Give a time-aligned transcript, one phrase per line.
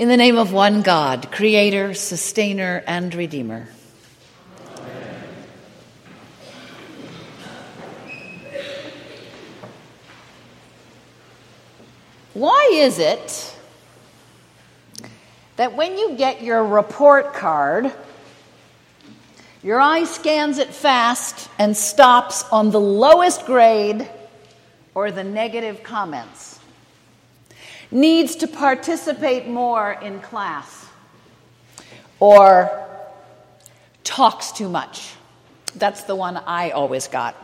[0.00, 3.68] In the name of one God, Creator, Sustainer, and Redeemer.
[12.32, 13.54] Why is it
[15.56, 17.92] that when you get your report card,
[19.62, 24.08] your eye scans it fast and stops on the lowest grade
[24.94, 26.59] or the negative comments?
[27.90, 30.86] Needs to participate more in class
[32.20, 32.86] or
[34.04, 35.14] talks too much.
[35.74, 37.34] That's the one I always got.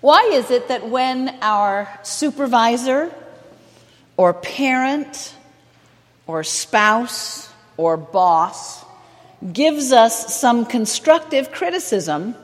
[0.00, 3.12] Why is it that when our supervisor
[4.16, 5.34] or parent
[6.26, 8.84] or spouse or boss
[9.52, 12.34] gives us some constructive criticism,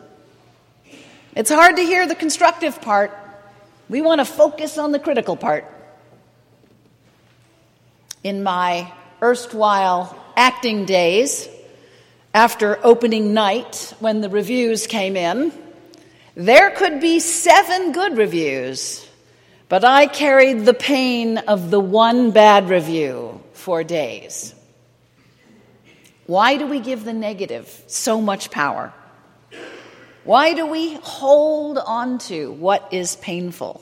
[1.35, 3.17] it's hard to hear the constructive part.
[3.89, 5.65] We want to focus on the critical part.
[8.23, 8.93] In my
[9.23, 11.49] erstwhile acting days,
[12.35, 15.53] after opening night, when the reviews came in,
[16.35, 19.09] there could be seven good reviews,
[19.69, 24.55] but I carried the pain of the one bad review for days.
[26.27, 28.93] Why do we give the negative so much power?
[30.29, 33.81] Why do we hold on to what is painful?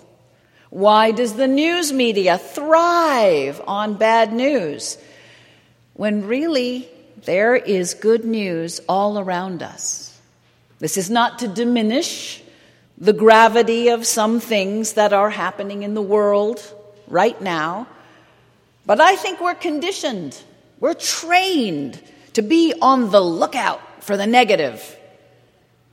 [0.71, 4.97] Why does the news media thrive on bad news
[5.95, 6.89] when really
[7.25, 10.17] there is good news all around us?
[10.79, 12.45] This is not to diminish
[12.97, 16.63] the gravity of some things that are happening in the world
[17.09, 17.89] right now.
[18.87, 20.41] But I think we're conditioned,
[20.79, 22.01] we're trained
[22.35, 24.96] to be on the lookout for the negative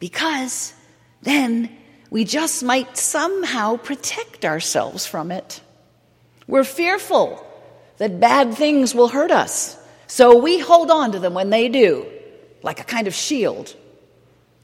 [0.04, 0.74] because
[1.22, 1.70] then
[2.10, 5.62] we just might somehow protect ourselves from it.
[6.48, 7.48] We're fearful
[8.00, 12.06] that bad things will hurt us, so we hold on to them when they do,
[12.62, 13.74] like a kind of shield.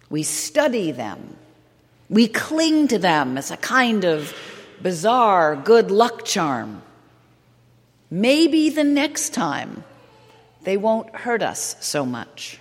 [0.09, 1.37] We study them
[2.09, 4.33] we cling to them as a kind of
[4.81, 6.81] bizarre good luck charm.
[8.09, 9.83] Maybe the next time
[10.63, 12.59] they won't hurt us so much.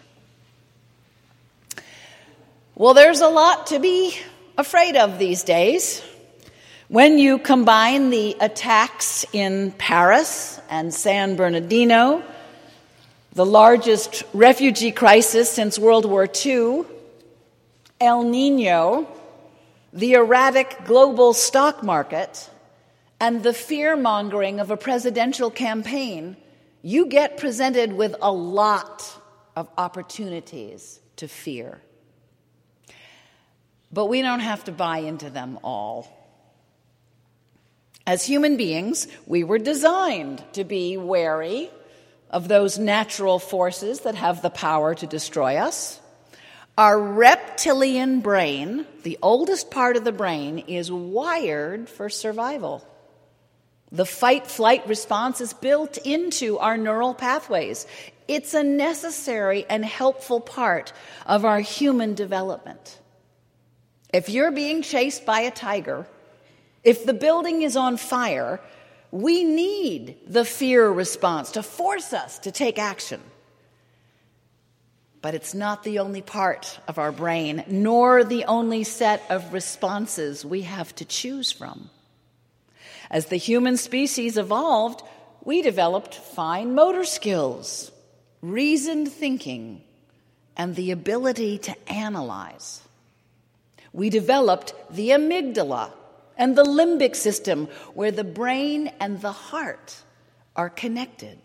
[2.78, 4.16] Well, there's a lot to be
[4.56, 6.00] afraid of these days.
[6.86, 12.22] When you combine the attacks in Paris and San Bernardino,
[13.32, 16.84] the largest refugee crisis since World War II,
[18.00, 19.08] El Nino,
[19.92, 22.48] the erratic global stock market,
[23.18, 26.36] and the fear mongering of a presidential campaign,
[26.82, 29.04] you get presented with a lot
[29.56, 31.82] of opportunities to fear.
[33.92, 36.14] But we don't have to buy into them all.
[38.06, 41.70] As human beings, we were designed to be wary
[42.30, 46.00] of those natural forces that have the power to destroy us.
[46.76, 52.86] Our reptilian brain, the oldest part of the brain, is wired for survival.
[53.90, 57.86] The fight flight response is built into our neural pathways.
[58.28, 60.92] It's a necessary and helpful part
[61.26, 63.00] of our human development.
[64.12, 66.06] If you're being chased by a tiger,
[66.82, 68.60] if the building is on fire,
[69.10, 73.20] we need the fear response to force us to take action.
[75.20, 80.44] But it's not the only part of our brain, nor the only set of responses
[80.44, 81.90] we have to choose from.
[83.10, 85.02] As the human species evolved,
[85.42, 87.90] we developed fine motor skills,
[88.42, 89.82] reasoned thinking,
[90.56, 92.80] and the ability to analyze.
[93.98, 95.90] We developed the amygdala
[96.36, 99.96] and the limbic system, where the brain and the heart
[100.54, 101.36] are connected.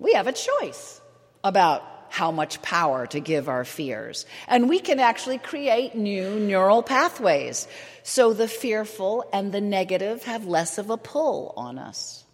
[0.00, 1.00] We have a choice
[1.44, 4.26] about how much power to give our fears.
[4.48, 7.68] And we can actually create new neural pathways
[8.02, 12.24] so the fearful and the negative have less of a pull on us.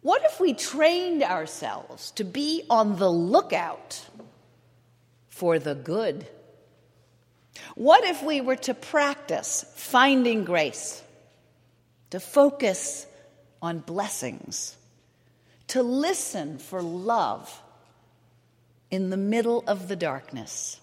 [0.00, 4.02] What if we trained ourselves to be on the lookout
[5.36, 6.26] for the good?
[7.74, 11.02] What if we were to practice finding grace,
[12.10, 13.06] to focus
[13.62, 14.76] on blessings?
[15.68, 17.62] to listen for love
[18.90, 20.80] in the middle of the darkness.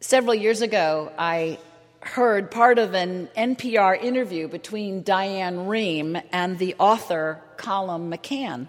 [0.00, 1.58] Several years ago, I
[2.00, 8.66] heard part of an NPR interview between Diane Rehm and the author Colum McCann.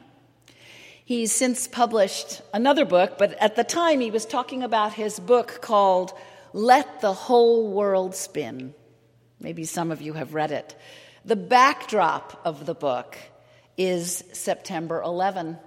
[1.05, 5.59] He's since published another book, but at the time he was talking about his book
[5.61, 6.13] called
[6.53, 8.73] Let the Whole World Spin.
[9.39, 10.75] Maybe some of you have read it.
[11.25, 13.17] The backdrop of the book
[13.77, 15.57] is September 11,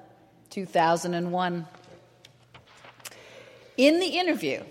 [0.49, 1.67] 2001.
[3.77, 4.63] In the interview,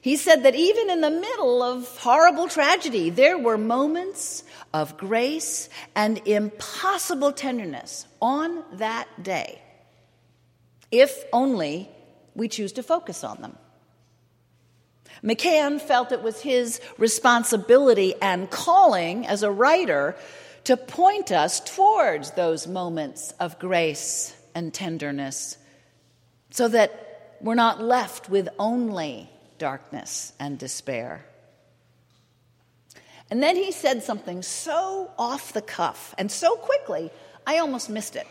[0.00, 5.68] he said that even in the middle of horrible tragedy, there were moments of grace
[5.94, 9.60] and impossible tenderness on that day,
[11.00, 11.88] if only
[12.34, 13.56] we choose to focus on them.
[15.22, 20.16] McCann felt it was his responsibility and calling as a writer
[20.64, 25.56] to point us towards those moments of grace and tenderness
[26.50, 31.24] so that we're not left with only darkness and despair.
[33.30, 37.10] And then he said something so off the cuff and so quickly,
[37.46, 38.26] I almost missed it.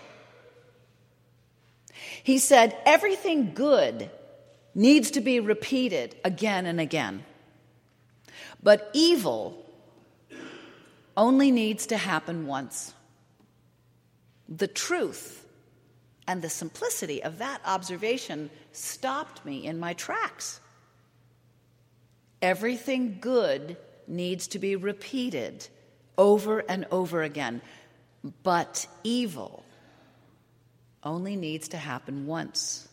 [2.24, 4.10] He said, Everything good
[4.74, 7.26] needs to be repeated again and again.
[8.64, 9.64] But evil
[11.16, 12.94] only needs to happen once.
[14.48, 15.46] The truth
[16.28, 20.62] and the simplicity of that observation stopped me in my tracks.
[22.42, 23.78] Everything good
[24.08, 25.68] needs to be repeated
[26.18, 27.62] over and over again,
[28.44, 29.63] but evil
[31.04, 32.88] only needs to happen once.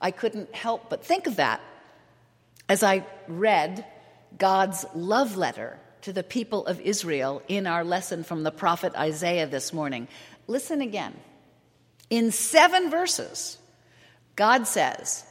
[0.00, 1.60] I couldn't help but think of that
[2.68, 3.84] as I read
[4.36, 9.46] God's love letter to the people of Israel in our lesson from the prophet Isaiah
[9.46, 10.08] this morning.
[10.46, 11.14] Listen again.
[12.10, 13.58] In seven verses,
[14.36, 15.24] God says,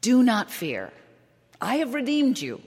[0.00, 0.92] Do not fear.
[1.60, 2.60] I have redeemed you.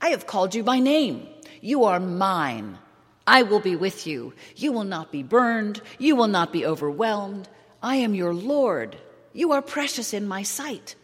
[0.00, 1.26] I have called you by name.
[1.60, 2.78] You are mine.
[3.26, 4.34] I will be with you.
[4.54, 5.82] You will not be burned.
[5.98, 7.48] You will not be overwhelmed.
[7.82, 8.96] I am your Lord.
[9.32, 10.94] You are precious in my sight.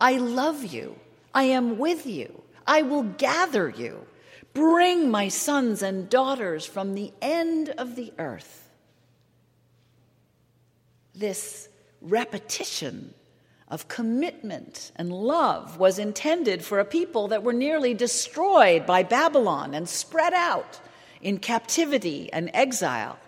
[0.00, 0.96] I love you.
[1.34, 2.42] I am with you.
[2.66, 4.06] I will gather you.
[4.54, 8.70] Bring my sons and daughters from the end of the earth.
[11.14, 11.68] This
[12.00, 13.12] repetition
[13.68, 19.74] of commitment and love was intended for a people that were nearly destroyed by Babylon
[19.74, 20.80] and spread out
[21.20, 23.18] in captivity and exile.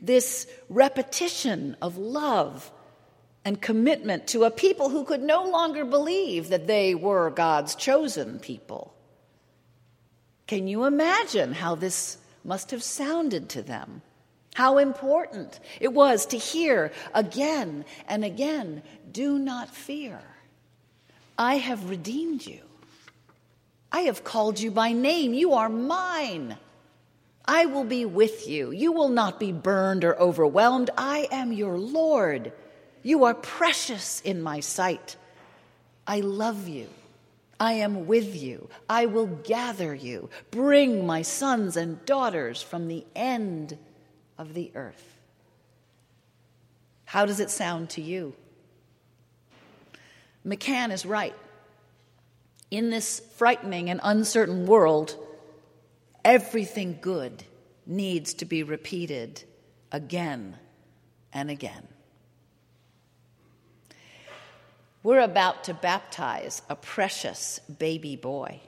[0.00, 2.70] This repetition of love
[3.44, 8.38] and commitment to a people who could no longer believe that they were God's chosen
[8.38, 8.94] people.
[10.46, 14.02] Can you imagine how this must have sounded to them?
[14.54, 20.20] How important it was to hear again and again do not fear.
[21.38, 22.60] I have redeemed you.
[23.92, 25.34] I have called you by name.
[25.34, 26.56] You are mine.
[27.44, 28.70] I will be with you.
[28.70, 30.90] You will not be burned or overwhelmed.
[30.96, 32.52] I am your Lord.
[33.02, 35.16] You are precious in my sight.
[36.06, 36.88] I love you.
[37.60, 38.68] I am with you.
[38.88, 40.30] I will gather you.
[40.50, 43.76] Bring my sons and daughters from the end
[44.38, 45.20] of the earth.
[47.04, 48.34] How does it sound to you?
[50.46, 51.34] McCann is right.
[52.72, 55.14] In this frightening and uncertain world,
[56.24, 57.44] everything good
[57.84, 59.44] needs to be repeated
[59.92, 60.56] again
[61.34, 61.86] and again.
[65.02, 68.60] We're about to baptize a precious baby boy.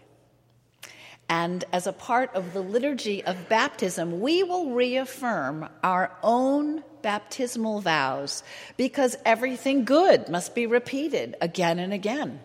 [1.31, 7.81] And as a part of the liturgy of baptism, we will reaffirm our own baptismal
[7.81, 8.43] vows
[8.77, 12.41] because everything good must be repeated again and again.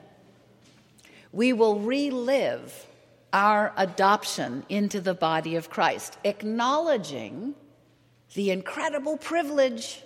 [1.31, 2.87] We will relive
[3.31, 7.53] our adoption into the body of Christ, acknowledging
[8.33, 10.01] the incredible privilege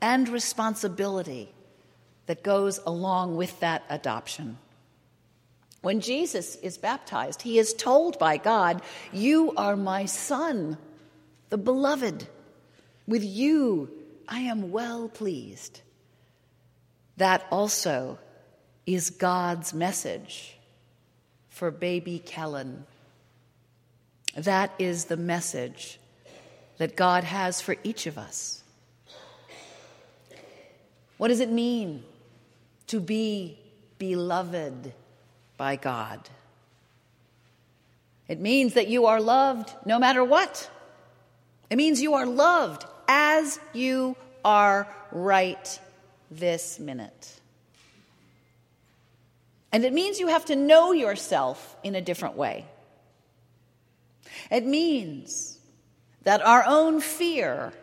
[0.00, 1.52] and responsibility
[2.26, 4.58] that goes along with that adoption.
[5.82, 8.82] When Jesus is baptized, he is told by God,
[9.12, 10.78] You are my son,
[11.50, 12.26] the beloved.
[13.06, 13.90] With you
[14.28, 15.80] I am well pleased.
[17.18, 18.18] That also
[18.84, 20.55] is God's message
[21.56, 22.84] for baby Kellen.
[24.36, 25.98] That is the message
[26.76, 28.62] that God has for each of us.
[31.16, 32.04] What does it mean
[32.88, 33.58] to be
[33.98, 34.92] beloved
[35.56, 36.20] by God.
[38.28, 40.70] It means that you are loved no matter what.
[41.70, 45.80] It means you are loved as you are right
[46.30, 47.40] this minute.
[49.76, 52.64] And it means you have to know yourself in a different way.
[54.50, 55.58] It means
[56.22, 57.74] that our own fear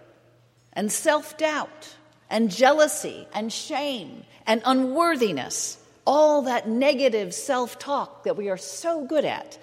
[0.74, 1.96] and self doubt
[2.32, 9.06] and jealousy and shame and unworthiness, all that negative self talk that we are so
[9.06, 9.60] good at,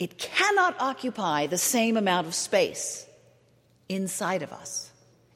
[0.00, 3.06] it cannot occupy the same amount of space
[3.88, 4.90] inside of us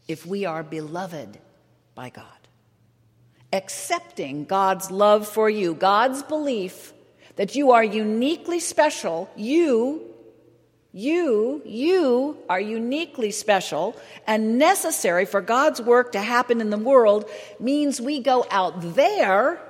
[0.08, 1.38] if we are beloved
[1.94, 2.47] by God.
[3.52, 6.92] Accepting God's love for you, God's belief
[7.36, 10.02] that you are uniquely special, you,
[10.92, 17.30] you, you are uniquely special and necessary for God's work to happen in the world
[17.60, 19.60] means we go out there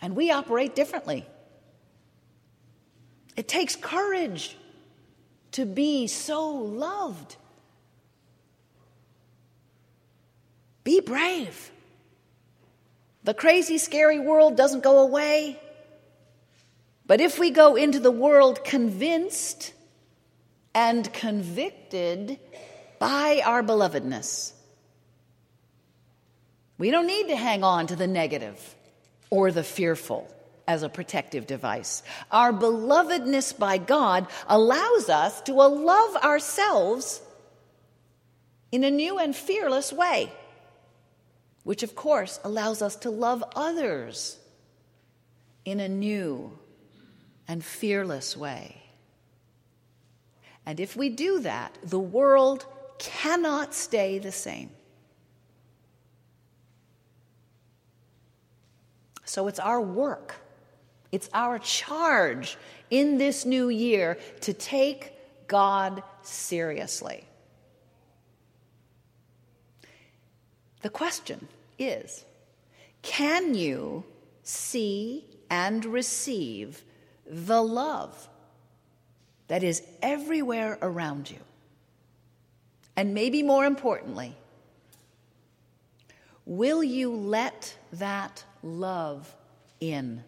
[0.00, 1.26] and we operate differently.
[3.36, 4.56] It takes courage
[5.52, 7.36] to be so loved.
[10.84, 11.72] Be brave.
[13.24, 15.60] The crazy, scary world doesn't go away.
[17.06, 19.72] But if we go into the world convinced
[20.74, 22.38] and convicted
[22.98, 24.52] by our belovedness,
[26.78, 28.76] we don't need to hang on to the negative
[29.28, 30.26] or the fearful
[30.66, 32.02] as a protective device.
[32.30, 37.20] Our belovedness by God allows us to love ourselves
[38.70, 40.32] in a new and fearless way,
[41.70, 44.40] which of course allows us to love others
[45.64, 46.58] in a new
[47.46, 48.82] and fearless way.
[50.66, 52.66] And if we do that, the world
[52.98, 54.70] cannot stay the same.
[59.24, 60.34] So it's our work,
[61.12, 62.58] it's our charge
[62.90, 65.12] in this new year to take
[65.46, 67.22] God seriously.
[70.82, 71.46] The question
[71.80, 72.24] is
[73.02, 74.04] can you
[74.42, 76.84] see and receive
[77.26, 78.28] the love
[79.48, 81.38] that is everywhere around you?
[82.96, 84.36] And maybe more importantly,
[86.44, 89.34] will you let that love
[89.80, 90.22] in.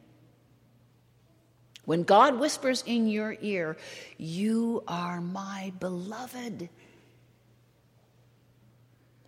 [1.85, 3.77] When God whispers in your ear,
[4.19, 6.69] You are my beloved,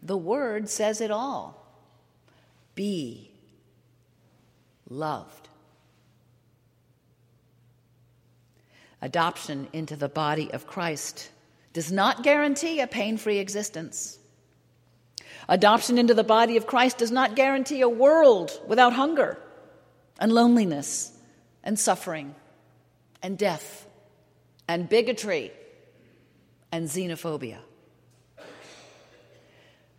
[0.02, 1.63] the word says it all.
[2.74, 3.30] Be
[4.88, 5.48] loved.
[9.02, 11.30] Adoption into the body of Christ
[11.72, 14.18] does not guarantee a pain free existence.
[15.48, 19.38] Adoption into the body of Christ does not guarantee a world without hunger
[20.18, 21.12] and loneliness
[21.62, 22.34] and suffering
[23.22, 23.86] and death
[24.68, 25.52] and bigotry
[26.72, 27.58] and xenophobia.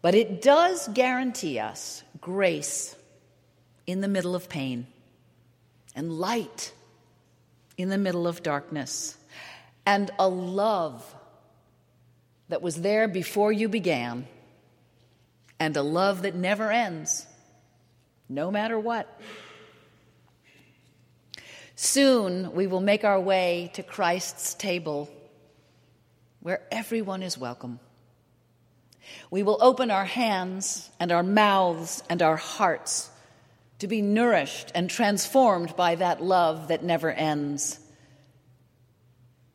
[0.05, 2.95] But it does guarantee us grace
[3.87, 4.85] in the middle of pain
[5.95, 6.73] and light
[7.75, 9.17] in the middle of darkness
[9.83, 11.03] and a love
[12.49, 14.27] that was there before you began
[15.59, 17.25] and a love that never ends,
[18.29, 19.19] no matter what.
[21.75, 25.09] Soon we will make our way to Christ's table
[26.41, 27.79] where everyone is welcome.
[29.31, 33.09] We will open our hands and our mouths and our hearts
[33.79, 37.79] to be nourished and transformed by that love that never ends.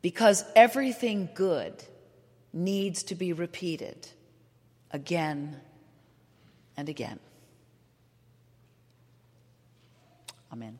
[0.01, 1.83] Because everything good
[2.53, 4.07] needs to be repeated
[4.91, 5.59] again
[6.77, 7.19] and again.
[10.51, 10.77] Amen.